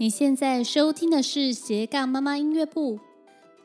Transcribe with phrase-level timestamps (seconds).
[0.00, 2.98] 你现在收听的是斜杠妈妈音乐部。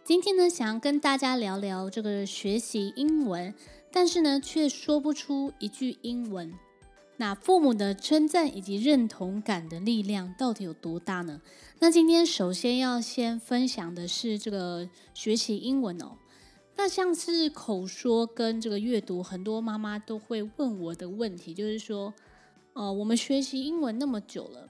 [0.04, 3.56] 今天呢，想要跟大家聊聊这个学习英文，
[3.90, 6.54] 但是呢，却说不出一句英文。
[7.16, 11.40] 那父母的称赞以及认同感的力量到底有多大呢？
[11.80, 16.18] 那今天首先要先分享的是这个学习英文哦。
[16.76, 22.14] 那像是口说跟这个阅读，很多妈妈都会问我的问题，就是说，
[22.74, 24.68] 呃，我们学习英文那么久了，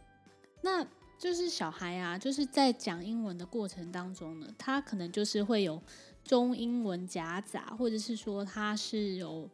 [0.62, 0.86] 那
[1.26, 5.82] 就是小孩啊，就是在讲英文的过程当中呢，他可能就是会有
[6.24, 9.50] 中英文夹杂，或者是说他是有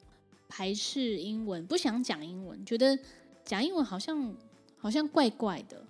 [0.49, 2.99] 排斥英文，不想讲英文，觉得
[3.45, 4.35] 讲英文好像
[4.77, 5.87] 好像怪怪的，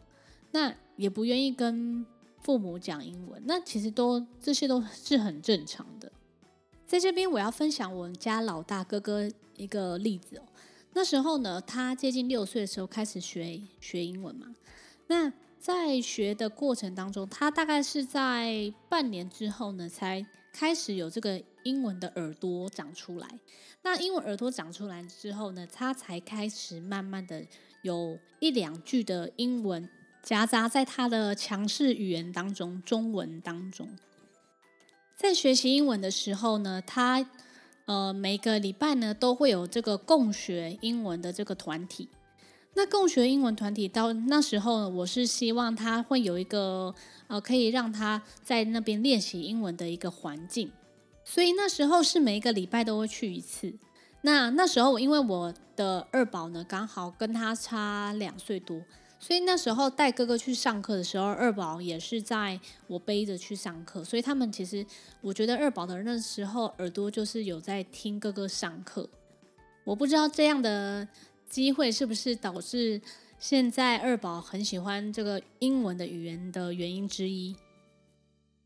[0.51, 2.05] 那也不愿意跟
[2.43, 6.11] 父母讲英文，那其实都这些都是很正常的。
[6.85, 9.27] 在这边我要分享我们家老大哥哥
[9.57, 10.43] 一个例子哦，
[10.93, 14.53] 那时候呢，他接近六岁的时候开始学学英文嘛，
[15.07, 15.33] 那。
[15.61, 23.27] 在学的过程当中，他大概是在半年之后呢，才开始有这个英文的耳朵长出来。
[23.83, 27.45] 那英文耳朵长出来之后呢，他才开始慢慢的
[27.83, 29.87] 有一两句的英文
[30.23, 33.87] 夹杂在他的强势语言当中，中文当中。
[35.15, 37.23] 在学习英文的时候呢，他
[37.85, 42.09] 呃每个礼拜呢都会有这个共学英文的这个团体。
[42.73, 46.95] 那共学英文团体到那时候，我是希望他会有一个
[47.27, 50.71] 呃，可以让他在那边练习英文的一个环境，
[51.25, 53.73] 所以那时候是每一个礼拜都会去一次。
[54.21, 58.81] 那那时候因为我的二宝呢刚好跟他差两岁多，
[59.19, 64.85] 所以那时候带哥哥去上课的时候，二宝也是在我背着去上课，所以他们其实
[65.19, 69.09] 我觉得二宝的那时候耳朵就是有在听哥哥上课。
[69.83, 71.05] 我不知道这样的。
[71.51, 73.01] 机会是不是导致
[73.37, 77.57] 现在二宝很喜欢这个英文的语言的原因之一？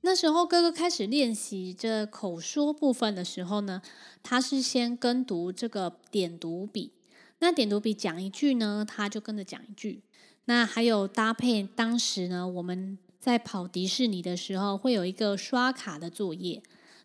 [0.01, 3.81] 那时候哥哥开始练习这口说部分的时候呢，
[4.21, 6.91] 他是先跟读这个点读笔。
[7.39, 10.03] 那点读笔讲一句呢，他就跟着讲一句。
[10.45, 16.61] 那还有搭配当时呢，我们在跑迪士尼的时候会有一个刷卡的作业。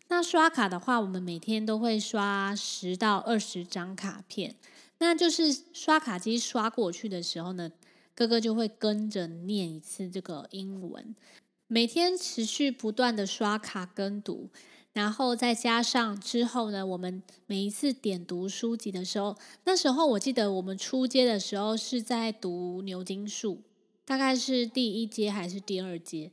[0.09, 4.55] 那刷卡的话，我们每天都会刷十到二十张卡片。
[5.01, 7.71] 那就是刷卡机刷过去的时候呢，
[8.13, 11.15] 哥哥就会跟着念一次这个英文，
[11.65, 14.51] 每天持续不断的刷卡跟读，
[14.93, 23.63] 然后再加上之后呢，我们每一次点读书籍的时候，那时候我记得我们初阶的时候是在读牛津树，
[24.05, 26.31] 大概是第一阶还是第二阶，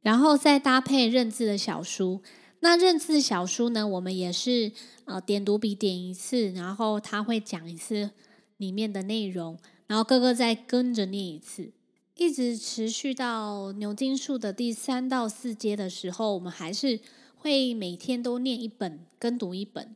[0.00, 2.22] 然后再搭配认字的小书。
[2.60, 4.72] 那认字小书呢，我们也是
[5.04, 8.10] 呃点读笔点一次，然后他会讲一次
[8.56, 11.70] 里面的内容，然后哥哥再跟着念一次，
[12.16, 16.98] 一直持续到牛津树的第三到四阶的时候，我们还是
[17.36, 19.94] 会每天都念一本，跟读一本。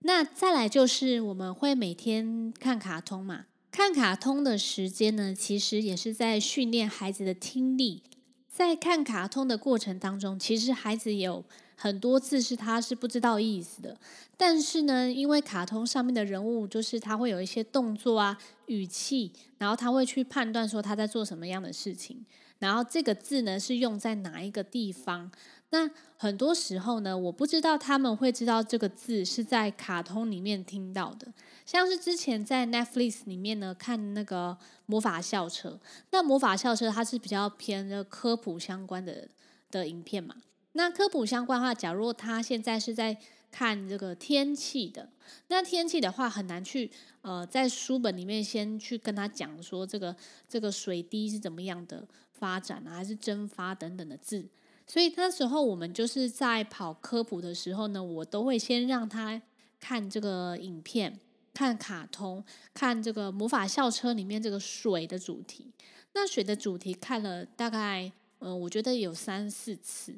[0.00, 8.02] 那再来就是我们会每天看卡通嘛，看卡通的时间呢，其实也是在训练孩子的听力。
[8.46, 11.42] 在看卡通的过程当中，其实孩子有。
[11.76, 13.96] 很多字是他是不知道意思的，
[14.36, 22.24] 但是呢，因为卡通上面的人物就是他会有一些动作啊、语气，然后他会去判断说他在做什么样的事情，
[22.58, 25.30] 然后这个字呢是用在哪一个地方。
[25.70, 31.26] 那很多时候呢，我不知道他们会知道这个字是在卡通里面听到的，
[31.66, 35.80] 像是之前在 Netflix 里面呢看那个魔法校车，
[36.12, 39.26] 那魔法校车它是比较偏科普相关的
[39.72, 40.36] 的影片嘛。
[40.74, 43.16] 那科普相关的话，假如他现在是在
[43.50, 45.08] 看这个天气的，
[45.48, 46.90] 那天气的话很难去
[47.22, 50.14] 呃在书本里面先去跟他讲说这个
[50.48, 54.44] 这个水滴是怎么样的发展啊，还是蒸发等等的字。
[54.86, 59.40] 所以那时候我们就是在跑科普的时候呢，我都会先让他
[59.78, 61.20] 看这个影片，
[61.54, 65.70] 看卡通，看这个魔法校车里面这个水的主题。
[66.14, 68.10] 那水的主题看了大概
[68.40, 70.12] 呃，我觉得有三四次。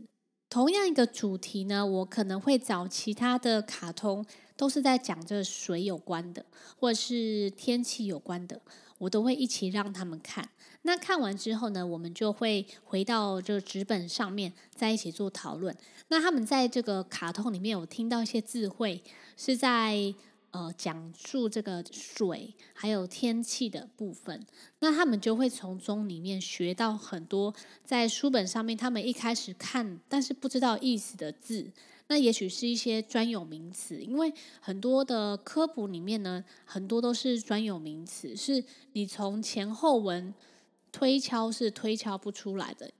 [0.56, 4.24] 同样一个主题呢，我可能会找其他的卡通，
[4.56, 6.46] 都是在讲这水有关的，
[6.78, 8.58] 或者是天气有关的，
[8.96, 10.48] 我都会一起让他们看。
[10.80, 15.76] 那看完之后呢，我们就会回到这个纸本上面，在一起做讨论。
[16.08, 19.02] 那他们在这个卡通里面有听到一些智慧，
[19.36, 20.14] 是在。
[20.56, 24.46] 呃，讲述这个水还有天气的部分，
[24.78, 27.54] 那他们就会从中里面学到很多
[27.84, 31.70] 在书本上面他们一开始看但是不知道意思的字，
[32.06, 38.64] 那也许是一些专有名词，因为很多的科普里面呢，很多都是专有名词，是
[38.94, 40.32] 你从前后文
[40.90, 42.90] 推敲是推敲不出来的。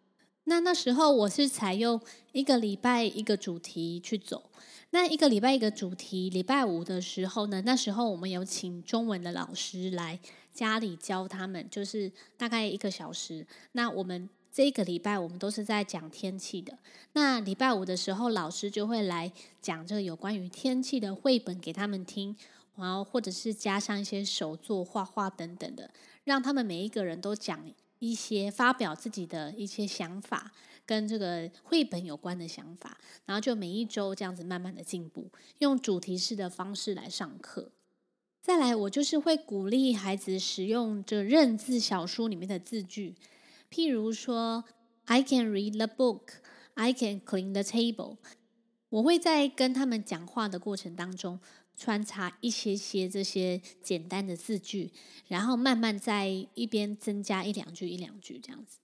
[0.49, 2.01] 那那时候我是采用
[2.33, 4.51] 一个礼拜一个主题去走。
[4.91, 10.21] 那一个礼拜一个主题，礼拜五的时候呢，那时候我们有请中文的老师来
[10.55, 13.45] 家里教他们，就是大概一个小时。
[13.73, 16.79] 那我们这个礼拜我们都是在讲天气的。
[17.15, 22.37] 那礼拜五的时候，老师就会来讲这个有关于天气的绘本给他们听，
[22.77, 25.91] 然后或者是加上一些手作画画等等的，
[26.23, 27.69] 让他们每一个人都讲。
[27.99, 30.53] 一些发表自己的一些想法，
[30.85, 37.73] 跟这个绘本有关的想法，然后就每一周这样子慢慢的进步，用主题式的方式来上课。
[38.43, 43.15] 再来，我就是会鼓励孩子使用这认字小书里面的字句，
[43.71, 44.65] 譬如说
[45.07, 46.29] ，I can read the book,
[46.75, 48.19] I can clean the table。
[48.89, 51.41] 我会在跟他们讲话的过程当中。
[51.77, 54.91] 穿插一些些这些简单的字句，
[55.29, 58.79] 然后慢慢在一边增加一两句一两句这样子。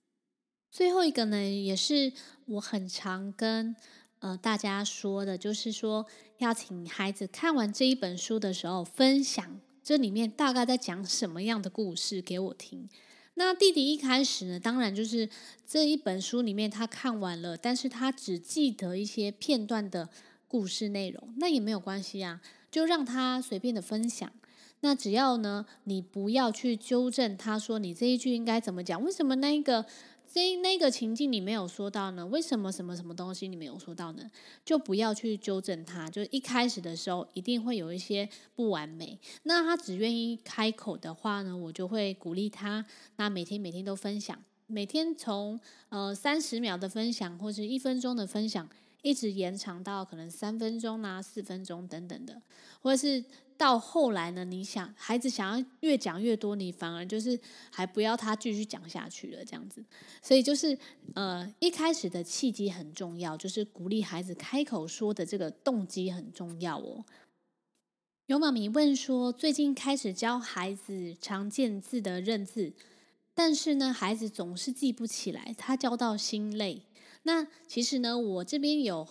[0.71, 2.13] 最后一个呢，也是
[2.45, 3.75] 我很常跟
[4.19, 6.05] 呃大家说的，就是说
[6.37, 12.89] 要请孩子看完这一本书的时候，分享这里面大概在讲什么样的故事给我听。
[13.35, 15.27] 那弟弟一开始呢，当然就是
[15.67, 20.09] 这一本书里面他看完了，但是他只记得一些片段的
[20.47, 22.41] 故事内容，那也没有关系啊。
[22.73, 24.31] 就让他随便的分享，
[24.79, 28.99] 那只要呢，你不要去纠正他说你这一句应该怎么讲？
[29.03, 29.85] 为什么那个
[30.27, 32.25] 这那个情境你没有说到呢？
[32.25, 34.23] 为什么什么什么东西你没有说到呢？
[34.65, 36.09] 就不要去纠正他。
[36.09, 42.83] 就一开始的时候一定会有一些不完美，那他只愿意开口的话呢，我就会鼓励他。
[43.17, 44.35] 那每天每天都分享，
[44.65, 45.59] 每天从
[45.89, 48.67] 呃三十秒的分享或者一分钟的分享。
[49.03, 52.41] 一直延长到可能三分钟啊、四分钟等等的，
[52.81, 53.23] 或者是
[53.57, 57.37] 到后来呢，你想孩子想要越讲越多，你反而就是
[57.69, 59.83] 还不要他继续讲下去了这样子。
[60.21, 60.77] 所以就是
[61.15, 67.03] 呃，一开始的契机很重要，就是鼓励孩子开口说的这个动机很重要哦。
[68.27, 72.71] 有妈咪问说，最近开始教孩子常见字的认字，
[73.33, 76.83] 但是呢，孩子总是记不起来，他教到心累。
[77.23, 79.07] 那其实呢，我这边有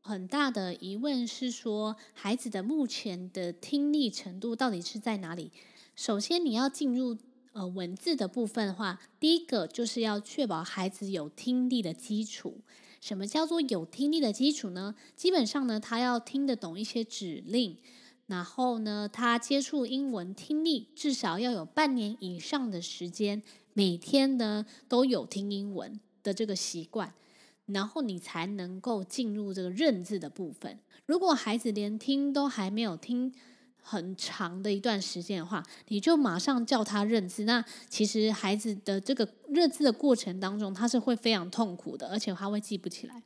[0.00, 5.50] 很大的疑问是说，孩子的目前的听力程度到底是在哪里？
[5.94, 7.18] 首先，你要进入
[7.52, 12.60] 呃文字的部分的话，第一个就是要确保孩子有听力的基础。
[13.00, 14.94] 什么叫做有听力的基础呢？
[15.16, 17.76] 基本上呢，他要听得懂一些指令，
[18.26, 23.42] 然后呢，他接触英文听力至少要有半年以上的时间，
[23.72, 27.12] 每天呢都有听英文的这个习惯。
[27.72, 30.78] 然后你才能够进入这个认字的部分。
[31.06, 33.32] 如果孩子连听都还没有听
[33.82, 43.22] 很长的一段时间的话，你就马上叫他认字，那其实孩子的这个认字的过程当中，他是会非常痛苦的，而且他会记不起来。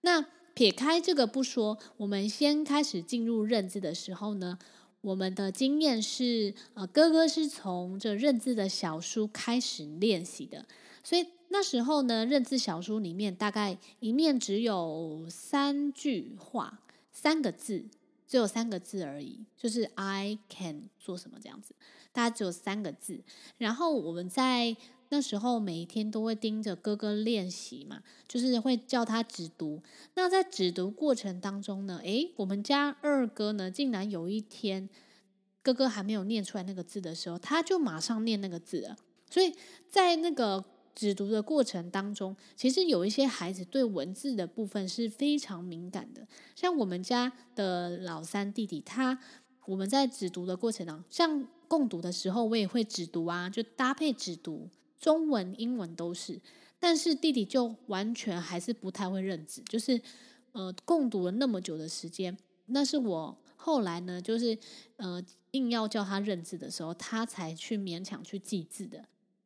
[0.00, 0.24] 那
[0.54, 4.58] 撇开这个不说，我们先开始进入认字的时候呢，
[5.02, 10.66] 我们的经验是，呃，哥哥是从这认字的小书开始练习的，
[11.04, 11.24] 所以。
[11.52, 16.80] 那时候呢，认字小书里面大概一面只有三句话，
[17.12, 17.84] 三个字，
[18.26, 21.74] 只有三个字而已，就是 I can 做什么这样子，
[22.10, 23.20] 大概只有三个字。
[23.58, 24.74] 然后我们在
[25.10, 29.82] 那时候每一天都会盯着哥哥练习嘛，就是会叫他指读。
[30.14, 34.88] 那在指读过程当中呢，诶，我们家二哥呢，竟然有一天
[35.62, 38.96] 哥哥还没有念出来那个字的时候，他就马上念那个字了。
[39.28, 39.54] 所以
[39.90, 40.64] 在那个。
[40.94, 46.26] 指读的过程当中，其实有一些孩子对文字的部分是非常敏感的。
[46.54, 49.18] 像我们家的老三弟弟，他
[49.66, 54.68] 我们在指读的过程当中，像共读的时候，我也会指读啊，就搭配指读，
[54.98, 56.40] 中文、英文都是。
[56.78, 60.00] 但是弟弟就完全还是不太会认字，就是
[60.50, 64.58] 呃，共读了那么久的时间，那是我后来呢，就是
[64.96, 69.04] 呃，硬要叫他认字的时候，他才去勉强去记字的。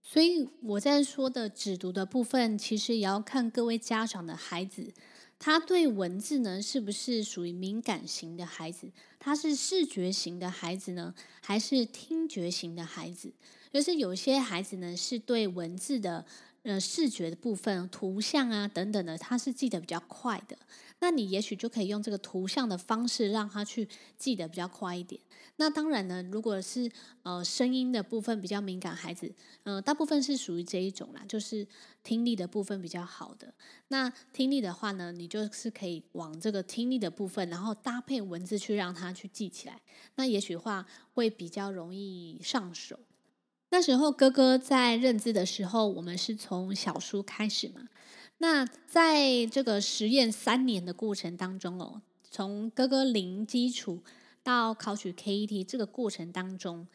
[0.08, 4.94] 所以我在说的只读的部分，其实也要看各位家长的孩子，
[5.36, 8.92] 他对文字呢是不是属于敏感型的孩子？
[9.18, 13.32] 他是视觉型的孩子呢，还是听觉型的孩子？
[13.76, 16.24] 就是有些孩子呢是对文字的
[16.62, 20.56] 呃视觉的部分、图像啊等等的，他是记得比较快的。
[21.00, 25.20] 那你也许就可以用这个图像的方式让他去记得比较快一点。
[25.56, 26.90] 那当然呢，如果是
[27.22, 29.30] 呃声音的部分比较敏感孩子，
[29.64, 31.68] 呃大部分是属于这一种啦，就是
[32.02, 33.52] 听力的部分比较好的。
[33.88, 39.78] 那听力的话呢，你就是可以往这个听力的部分，然后搭配文字去让他去记起来。
[40.14, 42.98] 那也许话会比较容易上手。
[43.70, 47.88] 那时候哥哥在认字的时候，我们是从小书开始嘛。
[48.38, 54.02] 那在这个实验三年的过程当中哦，从哥哥零基础
[54.42, 56.86] 到考取 KET 这个过程当中。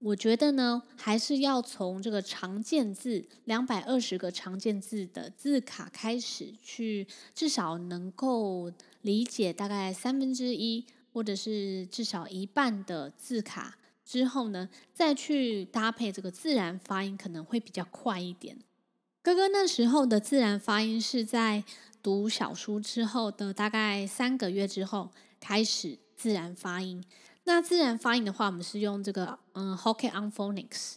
[0.00, 18.58] 我觉得呢，还是要从这个常见字两百二十个常见字的字卡开始去，至少能够理解大概三分之一，或者是至少一半的字卡之后呢，再去搭配这个自然发音，可能会比较快一点。
[19.22, 21.64] 哥哥那时候的自然发音是在
[22.02, 27.02] 读小书之后的大概三个月之后开始自然发音。
[27.44, 30.96] 那自然发音的话，我们是用这个嗯 Hokke On Phonics。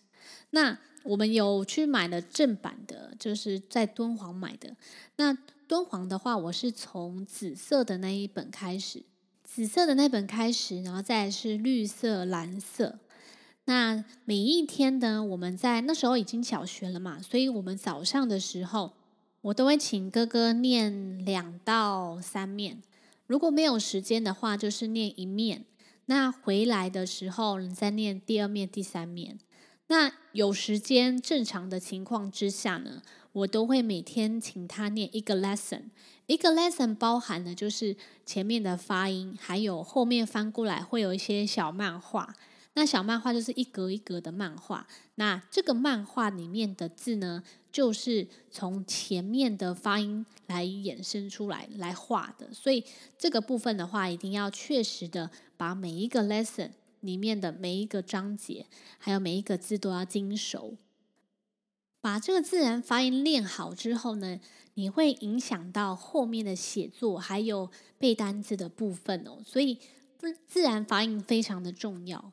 [0.49, 4.75] 那我们有去买了正版的，就是在敦煌买的。
[5.15, 5.33] 那
[5.67, 9.03] 敦煌的话，我是从紫色的那一本开始，
[9.57, 12.99] 紫色的那本开始，然后再是绿色、蓝色。
[13.65, 18.93] 那每一天呢，我们在那时候已经小学了嘛，所以我们早上的时候，
[19.41, 22.83] 我都会请哥哥念两到三面。
[23.25, 25.65] 如果没有时间的话，就是念一面。
[26.05, 29.39] 那回来的时候，你再念第二面、第三面。
[29.87, 35.83] 那有时间正常的情况之下呢，我都会每天请他念一个 lesson。
[36.25, 42.35] 一个 lesson 包含的就是前面的发音，还有后面翻过来会有一些小漫画。
[42.73, 44.87] 那小漫画就是一格一格的漫画。
[45.15, 52.53] 那这个漫画里面的字呢，就是从前面的发音来衍生出来来画的。
[52.53, 52.83] 所以
[53.17, 56.69] 这个部分的话，一定要确实的把每一个 lesson
[56.99, 58.67] 里面的每一个章节，
[58.99, 60.75] 还有每一个字都要精熟。
[62.07, 64.39] 把这个自然发音练好之后呢，
[64.75, 69.39] 你会影响到后面的写作，还有背单词的部分哦。
[69.45, 69.77] 所以
[70.47, 72.31] 自然发音非常的重要。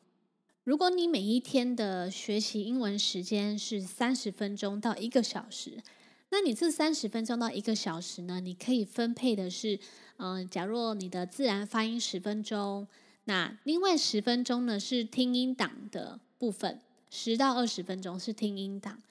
[0.62, 5.82] 如果你每一天的学习英文时间是三十分钟到一个小时，
[6.30, 9.80] 那你这三十分钟到一个小时呢，你可以分配的是，
[10.18, 12.86] 嗯、假如你的自然发音十分钟，
[13.24, 19.02] 那另外十分钟呢是听音档的部分，十到二十分钟是听音档，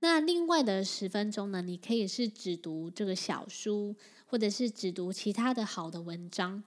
[0.00, 3.94] 那另外的十分钟呢，你可以是只读这个小书，
[4.26, 6.62] 或者是只读其他的好的文章。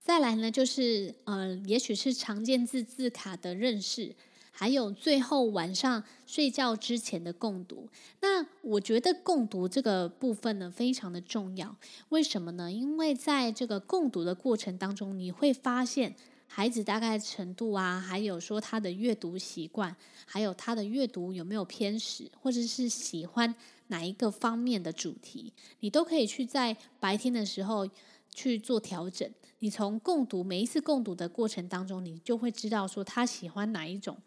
[0.00, 4.16] 再来呢，就是呃，也许是常见字字卡的认识，
[4.50, 7.88] 还有最后晚上睡觉之前的共读。
[8.20, 11.76] 那我觉得共读这个部分呢，非常的重要。
[12.08, 12.72] 为什么呢？
[12.72, 16.16] 因为在这个共读的过程当中，你会发现
[16.54, 23.54] 孩子大概程度啊，还有说他的阅读习惯，还有他的阅读有没有偏食，或者是喜欢
[23.86, 27.88] 哪一个方面的主题，你都可以去在白天的时候
[28.34, 29.26] 去做调整。
[29.60, 34.18] 你从共读每一次共读的过程当中，你就会知道说他喜欢哪一种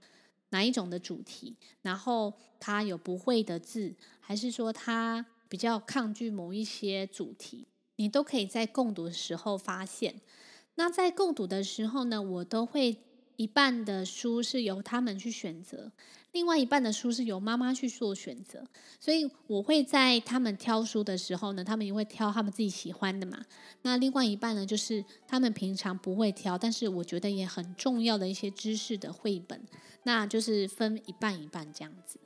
[0.49, 7.67] 哪一种的主题，然后他有不会的字，还是说他比较抗拒某一些主题，
[7.97, 10.15] 你都可以在共读的时候发现。
[10.75, 12.97] 那在共读的时候呢，我都会
[13.35, 15.91] 一半的书是由他们去选择。
[16.31, 18.67] 另外一半的书是由妈妈去做选择，
[18.99, 23.41] 所以我会在他们挑书的时候呢，他们也会挑他们自己喜欢的嘛。
[23.83, 29.61] 那另外一半呢，就是他们平常不会挑，但是我觉得也很重要的一些知识的绘本，
[30.03, 32.19] 那就是分一半一半这样子。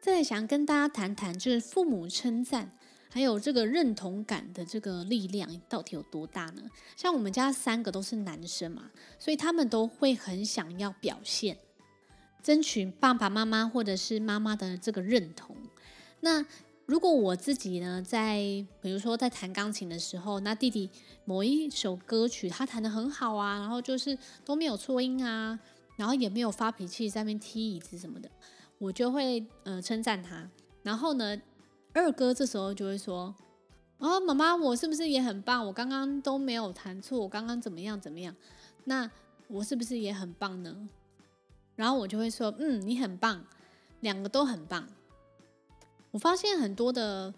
[0.00, 2.76] 再想跟大家谈谈，就是父母称赞
[3.10, 6.62] 还有这个认同感的这个力量到底有多大呢？
[6.96, 11.56] 像我们家三个都是男生嘛，所以他们都会很想要表现。
[12.42, 15.56] 争取爸爸妈妈或者是妈妈的这个认同。
[16.20, 16.44] 那
[16.86, 18.38] 如果我自己呢，在
[18.80, 20.88] 比如说在弹钢琴的时候，那弟弟
[21.24, 25.58] 某一首歌曲他弹得很好啊，然后就是都没有错音啊，
[25.96, 28.30] 然后也没有发脾气在那边踢椅子什么的，
[28.78, 30.48] 我就会呃称赞他。
[30.82, 31.36] 然后呢，
[31.98, 33.34] 二哥这时候就会说
[33.98, 35.66] ：“哦，妈妈，我是不是也很棒？
[35.66, 38.34] 我刚刚都没有弹错，我刚刚怎么样怎么样？
[38.84, 39.10] 那
[39.48, 40.88] 我是不是也很棒呢？”
[41.76, 43.44] 然后我就会说，嗯，你很棒，
[44.00, 44.88] 两个都很棒。
[46.10, 47.32] 我发现很多的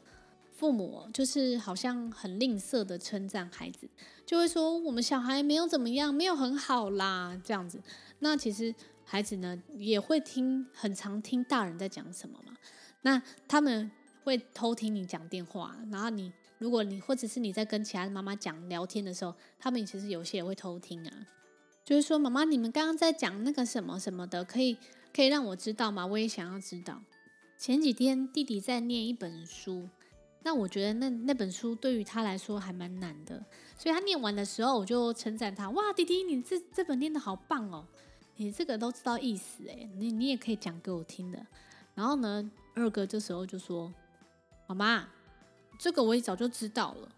[0.57, 3.88] 父母就是好像很吝啬的称赞孩子，
[4.25, 7.81] 就会说我们小孩没有怎么样，没有很好啦，这样子。
[8.21, 8.75] 那其实
[9.05, 12.55] 孩子呢也会听，很常听大人在讲什么嘛。
[13.02, 13.90] 那他们
[14.25, 21.27] 会偷听你讲电话，然后你如果你或者是你在跟其他的妈妈讲聊天的时候，他们其实有些也会偷听啊。
[21.85, 24.77] 就是说，妈妈，你们刚刚在讲那个什么什么的，可以
[25.12, 26.07] 可以让我知道吗？
[26.07, 27.03] 我也想要知道。
[27.59, 29.89] 前几天弟弟在念一本书，
[30.43, 33.45] 那我觉得那那本书对于他来说还蛮难的，
[33.77, 37.85] 所以他念完的时候，我就称赞他：哇，弟弟，你这这本念得好棒哦！
[38.37, 41.45] 你这个都知道意思诶，你你也可以讲给我听的。
[41.95, 43.93] 然后呢，二哥这时候就说
[44.71, 45.09] ：“好吗，
[45.81, 47.09] 这个我也早就知道了，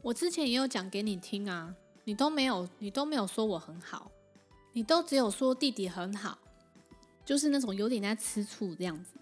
[0.00, 4.10] 我之前也有讲给你听啊，你都没有，你都没有说我很好，
[4.72, 6.38] 你都只有说弟弟很好，
[7.22, 9.18] 就是那种有点在吃醋这样子。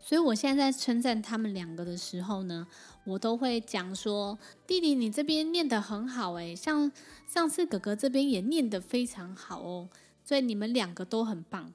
[0.00, 2.66] 所以我现在在称赞他们两个的时候呢，
[3.04, 6.90] 我都会讲说：弟弟，你这边念得很好诶，像
[7.26, 9.90] 上次哥哥这边也念得非常好哦。”
[10.24, 11.70] 所以你们两个都很棒，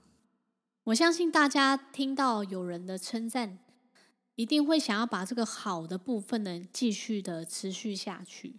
[0.86, 3.60] 我相信大家听到有人的称赞，
[4.36, 8.56] 一定会想要把这个好的部分呢继续的持续下去。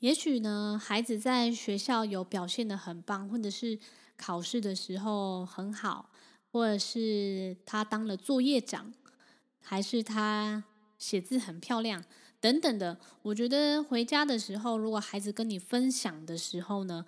[0.00, 3.78] 也许呢，孩子在学校有表现得很棒，或者是
[4.16, 6.10] 考试的时候很好，
[6.52, 8.92] 或者是他当了作业长，
[9.60, 10.64] 还是他
[10.98, 12.04] 写字很漂亮
[12.40, 12.98] 等等的。
[13.22, 17.06] 我觉得回家的时候，如果孩子跟你分享的时候呢，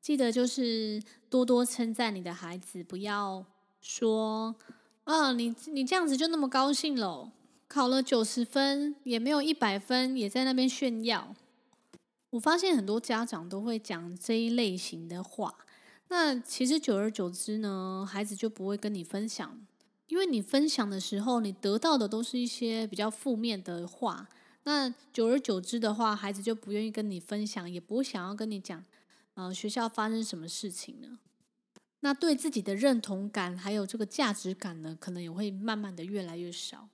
[0.00, 3.44] 记得就是多多称赞你的孩子，不要
[3.80, 4.54] 说
[5.04, 7.30] 啊，你你这样子就那么高兴喽？
[7.66, 11.34] 考了九十分也没有一百分，也在那边炫耀。
[12.30, 15.54] 我发现很多家长都会讲这一类型的话，
[16.08, 19.60] 那其实久而久之呢，孩子就不会跟你分享，
[20.08, 24.28] 因为你分享的时候，你得到的都是一些比较负面的话。
[24.64, 28.84] 那久而久之的话，孩子就不愿意跟你分享，也不会想要跟你讲。
[29.34, 31.18] 呃，学校发生什么事情呢？
[32.04, 36.88] 那对自己的认同感还有这个价值感呢，可能也会慢慢的越来越少。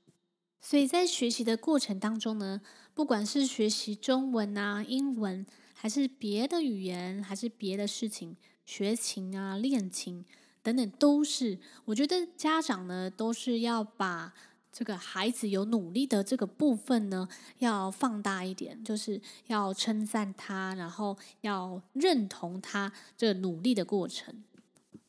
[0.61, 2.61] 所以在学习的过程当中呢，
[2.95, 10.25] 不管是学习中文啊、英文，还是别的语言，还是别的事情，学琴啊、练琴
[10.63, 14.33] 等等，都是我觉得家长呢，都是要把。
[14.71, 17.27] 这个孩子有努力的这个部分呢，
[17.59, 24.45] 要放大一点，就是要称赞他，然后要认同他这努力的过程。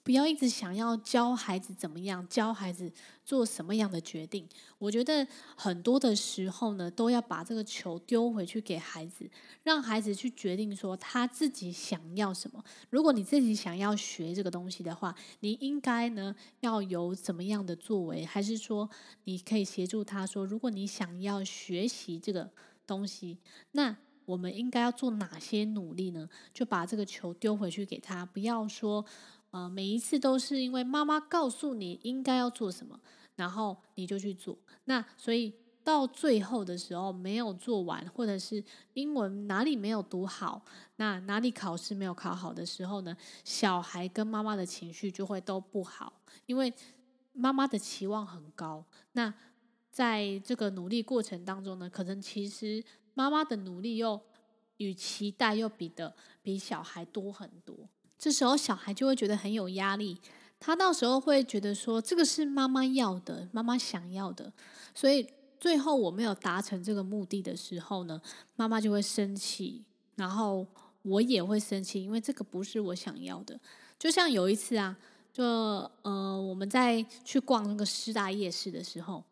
[0.01, 2.91] 不要一直想要教孩子怎么样，教孩子
[3.23, 4.47] 做什么样的决定。
[4.79, 9.29] 我觉得很多的时候呢，都要把这个球丢回去给孩子，
[9.61, 12.63] 让孩子去决定说他自己想要什么。
[12.89, 18.25] 如果你自己想要学这个东西的话，你应该呢要有怎么样的作为？
[18.25, 18.89] 还是说
[19.25, 22.49] 你可以协助他说，如果你想要学习这个
[22.87, 23.37] 东西，
[23.73, 26.29] 那我们应该要做哪些努力呢？
[26.53, 29.05] 就把这个球丢回去给他，不要说。
[29.51, 32.99] 呃，每一次都是因为妈妈告诉你应该要做什么，
[33.35, 34.57] 然后你就去做。
[34.85, 40.63] 那所以到最后的时候没有做完，或者是英文哪里没有读好，
[40.97, 46.71] 那哪里考试没有考好的时候呢，小孩跟妈妈的情绪就会都不好，因为
[47.33, 48.85] 妈妈的期望很高。
[49.13, 49.33] 那
[49.89, 52.83] 在这个努力过程当中呢，可能其实
[53.15, 54.21] 妈妈的努力又
[54.77, 57.89] 与期待又比的比小孩多很多。
[58.19, 60.19] 这时候小孩就会觉得很有压力，
[60.59, 64.51] 他到时候会觉得说，这个是妈妈要的，妈妈想要的，
[64.93, 65.25] 所以
[65.57, 68.21] 最后我没有达成这个目的的时候呢，
[68.57, 70.67] 妈妈就会生气，然后
[71.01, 73.57] 我也会生气，因为这个不是我想要的。
[73.97, 74.97] 就像有一次啊，
[75.31, 75.43] 就
[76.01, 79.23] 呃我们在去逛那个师大夜市的时候，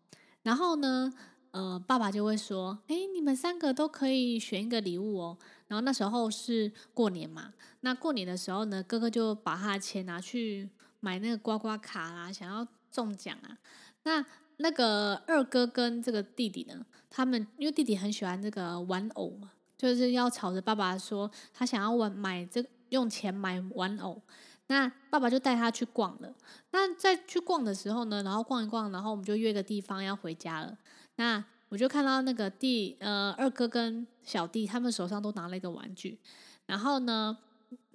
[0.43, 1.13] 然后呢。
[1.51, 13.57] 呃，爸爸就会说：“哎，你们三个都可以选一个礼物哦。”然后那时候是过年嘛，那过年的时候呢，哥哥就把他的钱拿去买那个刮刮卡啦，想要中奖啊。
[14.03, 14.25] 那
[14.57, 24.21] 那个二哥跟这个弟弟呢，他们因为弟弟很喜欢这个玩偶嘛，就是要吵着爸爸说他想要玩买这用钱买玩偶。
[24.69, 26.33] 那爸爸就带他去逛了。
[26.71, 30.77] 那在去逛的时候呢，然后逛一逛，然后我们就约个地方要回家了。
[31.15, 36.17] 那我就看到那个弟呃二哥跟小弟他们手上都拿了一个玩具，
[36.65, 37.37] 然后呢，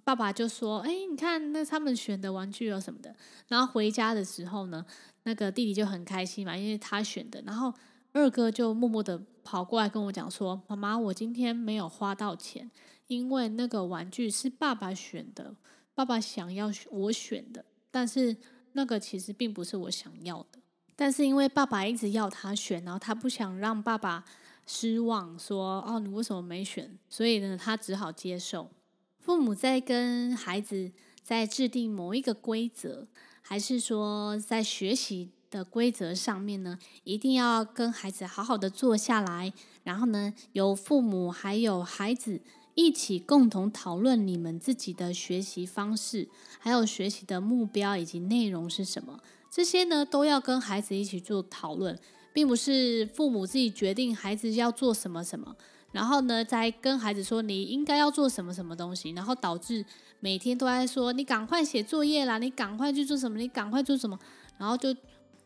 [0.04, 3.14] 爸爸就说：“哎，你看那他们选的玩具有什么的。”
[3.48, 4.84] 然后回家的时候呢，
[5.22, 7.42] 那个弟弟就很开心嘛，因为他选的。
[7.46, 7.72] 然后
[8.12, 12.70] 二哥就默默的跑过来跟我讲说：“妈妈，我今天没有花到钱，
[13.06, 15.54] 因为那个玩具是爸爸选的，
[15.94, 18.36] 爸爸想要我选的，但是
[18.72, 20.60] 那个其实并不是我想要的。”
[21.02, 24.24] 但是因为爸爸一直要他选，然后他不想让爸爸
[24.68, 28.70] 失望，说：“哦，你为什么没选？”所以呢，他只好接受。
[29.18, 33.08] 父母在跟孩子在制定某一个规则，
[33.40, 42.40] 还是说在学习的规则上面呢，一定要跟孩子好好的坐下来，然后呢，由父母还有孩子
[42.76, 46.28] 一起共同讨论你们自己的学习方式，
[46.60, 49.18] 还有学习的目标以及内容是什么。
[49.54, 51.96] 这些呢，都要跟孩子一起做讨论，
[52.32, 55.54] 并不是父母自己决定孩子要做什么什么。
[55.90, 59.84] 然后呢，再跟孩子说你应该要做什么什么东西，然后导致
[60.20, 64.18] 每天都在说你赶快写作业啦，你赶快去做什么，你赶快做什么，
[64.56, 64.96] 然后就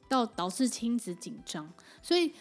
[0.09, 1.69] 到导致亲子紧张。
[2.01, 2.33] 所以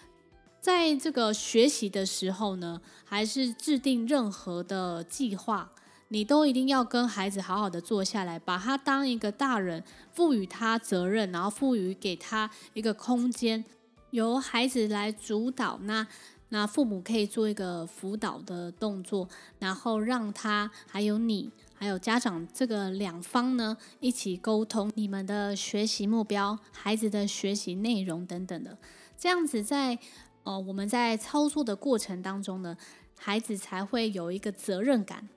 [0.62, 5.72] 在这个学习的时候呢，还是制定任何的计划，
[6.10, 13.66] 你都一定要跟孩子好好的坐下来，把他当一个大人，赋予他责任，然后赋予给他一个空间，
[14.12, 15.80] 由孩子来主导。
[15.84, 16.06] 那
[16.50, 28.78] 那父母可以做一个辅导的动作，然后让他还有你还有家长这个两方呢一起沟通你们的学习目标、孩子的学习内容等等的，
[29.18, 29.98] 这样子在
[30.44, 32.78] 呃我们在操作的过程当中呢，
[33.18, 35.28] 孩子才会有一个责任感。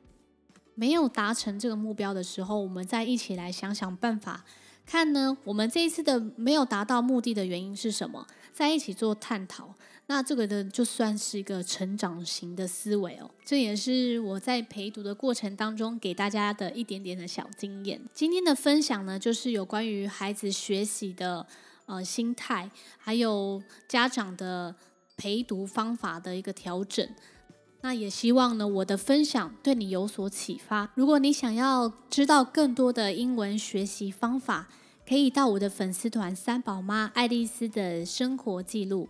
[0.78, 4.44] 没有达成这个目标的时候，我们再一起来想想办法。
[4.86, 8.24] 看呢，我们这一次的没有达到目的的原因是什么？
[8.52, 9.74] 在一起做探讨，
[10.06, 13.28] 那这个呢，就算是一个成长型的思维哦。
[13.44, 18.00] 这也是我在陪读的过程当中给大家的一点点的小经验。
[18.14, 21.44] 今天的分享呢，就是有关于孩子学习的
[21.86, 24.72] 呃心态，还有家长的
[25.16, 27.06] 陪读方法的一个调整。
[27.80, 30.90] 那也希望呢，我的分享对你有所启发。
[30.94, 34.68] 如果你想要知道更多的英文学习方法，
[35.08, 39.08] 可以到我的粉丝团“三宝妈爱丽丝的生活记录”。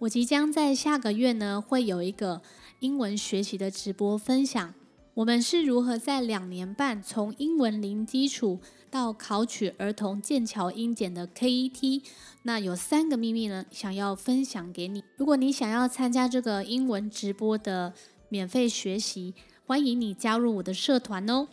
[0.00, 2.42] 我即将在下个月呢，会有一个
[2.80, 4.74] 英文学习的直播分享。
[5.16, 12.02] 我们是如何在两年半从英文零基础到考取儿童剑桥英检的 KET。
[12.42, 15.02] 那有三个秘密呢，想要分享给你。
[15.16, 17.94] 如果你想要参加这个英文直播的
[18.28, 19.32] 免费学习，
[19.64, 21.48] 欢迎你加入我的社团哦。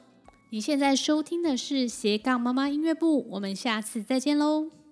[0.49, 4.82] 你现在收听的是斜杠妈妈音乐部，我们下次再见喽。